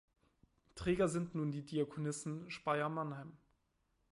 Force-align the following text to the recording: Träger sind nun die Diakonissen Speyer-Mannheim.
Träger 0.73 1.07
sind 1.07 1.35
nun 1.35 1.51
die 1.51 1.63
Diakonissen 1.63 2.49
Speyer-Mannheim. 2.49 3.37